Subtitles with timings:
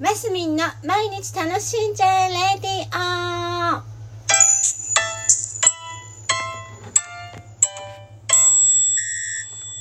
[0.00, 3.82] マスミンの毎日楽しんじゃえレディオ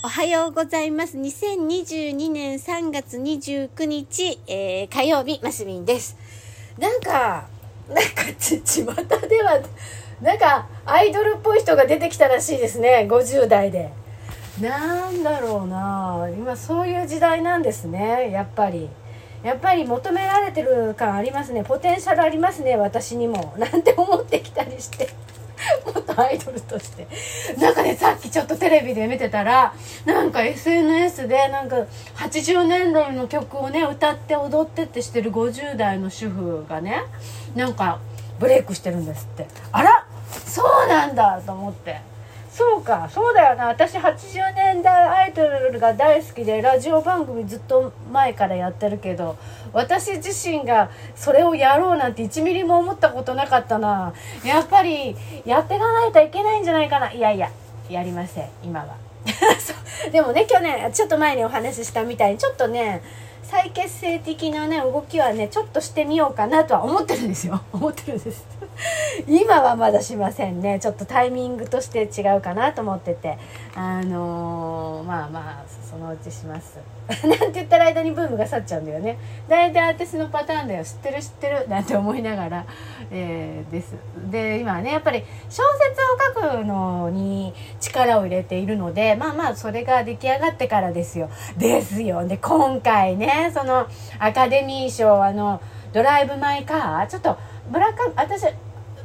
[0.06, 1.18] おはようございます。
[1.18, 6.16] 2022年3月29日、えー、火曜日、マスミンです。
[6.78, 7.48] なんか、
[7.90, 9.60] なんかち、巷では、
[10.22, 13.92] なんか、アイドルっぽい人が出てきたらしいですね、50代で。
[14.62, 18.88] なんだろうな今そういう時代なんですね、やっぱり。
[19.44, 21.64] やっぱり求められてる感ありますね。
[21.64, 22.78] ポテンシャルありますね。
[22.78, 23.54] 私にも。
[23.60, 25.10] なんて思ってきたりして。
[25.86, 27.08] 元アイドルとして。
[27.58, 29.74] なんかねさっきちょっとテレビで見てたら
[30.06, 31.78] なんか SNS でなんか
[32.16, 37.04] 80年代の曲をね歌って踊ってってしてる50代の主婦がね
[37.56, 38.00] なんか
[38.40, 39.48] ブレイクしてるんですって。
[39.72, 40.06] あら
[40.46, 42.13] そうなんだと思って。
[42.54, 43.66] そうかそうだよな。
[43.66, 49.38] 私80年代アイドルが大好きでラジオ番組ずっと前からやってるけど
[49.74, 54.14] 私自身がそれをやろうなんて1ミリも思ったことなかったな。
[54.46, 57.12] やっぱりやっていかないといけないんじゃないかな。
[57.12, 57.50] いやいや
[57.90, 58.98] やりません今は。
[60.12, 63.02] でもね去年ちょっと前にお話ししたみたいにちょっとね
[63.54, 67.62] 再結成的なね動きはねちょっとしてみようかなとは思ってるんですよ。
[67.72, 68.48] 思ってるんです。
[69.30, 70.80] 今はまだしませんね。
[70.80, 73.38] ちょっとタイミングとして違うかなと思ってて。
[73.76, 76.80] あのー、まあまあそのうちします。
[77.28, 79.18] なんて言ったら間にブームが去っちゃうんだよね。
[79.48, 80.84] 大体私のパターンだよ。
[80.84, 81.68] 知ってる知ってる。
[81.68, 82.66] なんて思いながら、
[83.12, 83.96] えー、です。
[84.32, 91.30] で今はねやっぱり小説を書くのに力を入れているのでまあまあそれが出来上がってからですよ。
[91.58, 92.26] ですよ。
[92.28, 93.88] で今回ねその
[94.20, 97.08] アカデミー賞あのドライブ・マイ・カー？
[97.08, 97.38] ちょっと
[97.72, 98.46] 村上私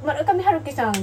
[0.02, 1.00] 村上春樹さん好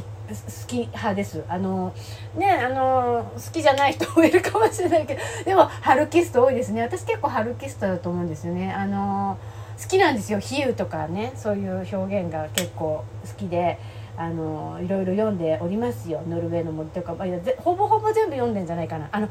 [0.67, 1.43] き派です。
[1.47, 1.93] あの
[2.35, 6.81] ねあの好きじゃない人 もいるかもしれないけどでも春キスト多いですね。
[6.81, 8.73] 私結構春キストだと思うんですよね。
[8.73, 9.37] あの
[9.81, 10.39] 好きなんですよ。
[10.39, 13.77] 比喩とかねそういう表現が結構好きで
[14.17, 16.21] あのいろいろ読んでおりますよ。
[16.27, 17.27] ノルウェーの森とか、まあ、
[17.61, 19.09] ほぼほぼ全部読んでんじゃないかな。
[19.11, 19.27] あの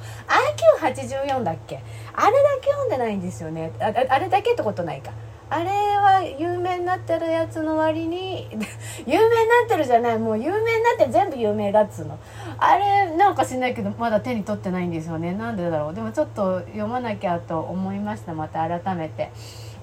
[0.79, 1.81] 84だっけ？
[2.15, 3.73] あれだけ読んでないんですよね。
[3.81, 5.13] ああれだけってことないか。
[5.51, 8.49] あれは有名になってるやつの割に
[9.07, 10.19] 有名になってるじゃない。
[10.19, 12.19] もう有名になって全部有名だっつうの。
[12.59, 15.33] あれなんかしないけどまだ手に取ってないんですよね。
[15.33, 15.95] なんでだろう。
[15.95, 18.33] でもちょっと読まなきゃと思いました。
[18.33, 19.31] また改めて。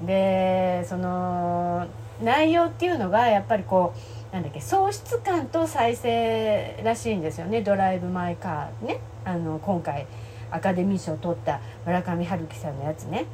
[0.02, 1.85] でその
[2.22, 3.94] 内容っていうのがやっぱりこ
[4.31, 10.08] うなんだっけ喪失感と再生らしいんですよね「ドライブ・マイ・カーね」あの今回。
[10.51, 13.25] アカデミー賞を取った村上春樹さんのやつね。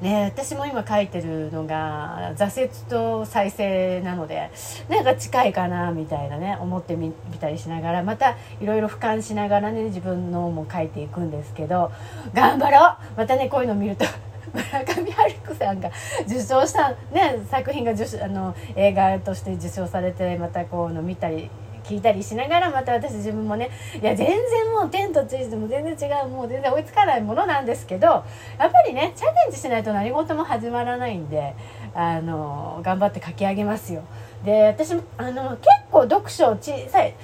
[0.00, 4.50] ね、私も今書いてるのが挫折と再生なので
[4.90, 11.92] なんか近いかなみたいなね思ってみたりしながらまたいろいろ俯瞰しながらね自分のも書いていくんですけど
[12.34, 13.18] 頑張ろう!
[13.18, 14.04] またねこういうの見ると
[14.52, 15.90] 村上春樹さんが
[16.26, 21.50] 受賞した、ね、作品が受あの映画として受賞されてまたこうの見たり
[21.86, 28.22] 聞いたりしながらまた私自分もねいや全然もう天と地図も全然違うもう全然追いつかないものなんですけどや
[28.66, 31.54] っぱりねチャレンジしないと何事も始まらないんで
[31.94, 34.02] あの頑張って書き上げますよ。
[34.44, 37.14] で私もあの結構読書小さい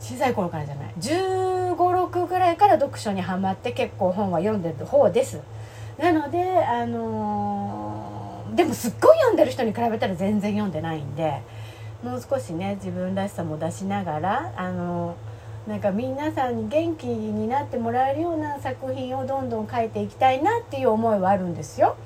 [0.00, 5.40] 小さい頃からじゃない1 5 6ぐらいから読書にはまって結構本は読んでる方です
[5.98, 11.40] なのであの、でもすっごい読んでる人に比べたら全然読んでないんで
[12.04, 15.16] もう少しね自分らしさも出しながらあの
[15.66, 21.96] なんか皆さんに元気になってもらえるような作品をどんどん書いていきたいなっていう思いはあるんですよ。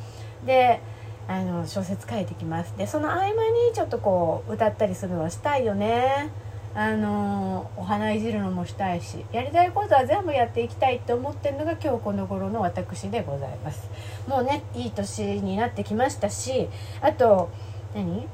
[0.46, 0.80] で
[1.26, 2.72] あの小説書いてきます。
[2.78, 3.34] でその合間に
[3.74, 6.30] ちょっとこう歌ったりするのはしたいよね。
[6.74, 13.90] あのお花いじるのもしたいしやりたいことは全部やっていきたいって思ってるのが今日この頃の私でございます。
[14.28, 16.68] もうねいい年になってきましたし
[17.00, 17.50] あと
[17.96, 18.28] 何？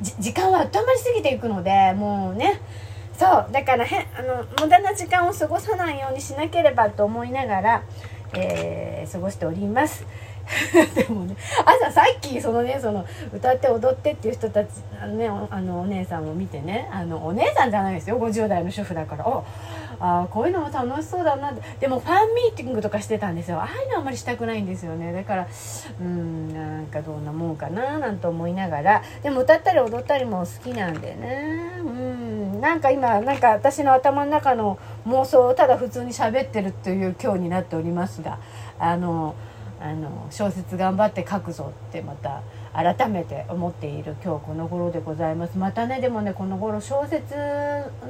[0.00, 2.60] 時間はあっという間に過ぎていくのでもうね。
[3.18, 7.82] そうだからへあの無駄な時間を過ごさないようにしなければと思いながら、
[8.34, 10.04] えー、過ごしております。
[10.94, 14.68] でもね朝さっきそのねその歌って踊ってっていう人たち
[15.00, 18.18] あの,、ね、あのお姉さんを見てねあのお姉さんじゃないですよ。
[18.18, 19.26] 50代の主婦だから。
[19.26, 19.44] お
[20.00, 21.52] あこういうのも楽しそうだな。
[21.80, 23.58] でもファンミーティングとかしてたんですよ。
[23.58, 25.12] ああいうのあんまりしたくないんですよね。
[25.12, 25.48] だから
[26.00, 29.02] うんなんかどんなもんかななんて思いながら。
[29.22, 31.78] でも歌ったり踊ったりも好きなんでね。
[31.78, 32.60] うん。
[32.60, 38.38] なんか今なんか私の頭の中の妄想をただ普通に喋ってるという今日になっておりますが。
[38.78, 39.34] あの
[39.78, 42.40] あの小説頑張って書くぞってまた
[42.72, 45.58] 改めて思っている今日この頃でございます。
[45.58, 47.34] またねでもねこの頃小説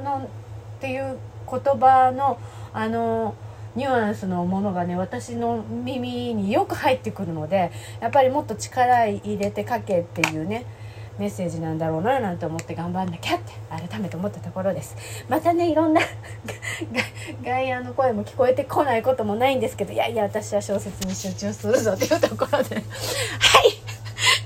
[0.03, 0.29] の
[0.77, 1.17] っていう
[1.49, 2.39] 言葉の
[2.73, 3.35] あの
[3.75, 10.65] ニュアンスのものがね私の耳によく入ってくるのでやっぱりもっと力入れて書けっていうね
[11.19, 14.95] メッセージなんだろうななんて思って頑張んなきゃって改めて思ったところです。
[15.29, 16.01] またねいろんな
[17.43, 22.75] 外野の声も聞こえてこないこともないんですけどいやいや私は小説に集中するぞっていうところで。
[22.75, 22.83] はい。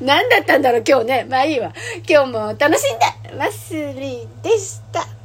[0.02, 1.28] 何だったんだろう今日ね。
[1.30, 1.74] まあいいわ。
[2.08, 5.21] 今日も楽しんでますりでした。